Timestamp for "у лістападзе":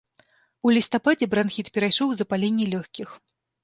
0.67-1.29